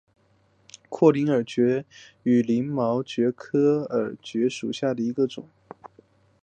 [0.89, 1.85] 阔鳞耳蕨
[2.23, 5.47] 为鳞毛蕨科耳蕨属下的一个种。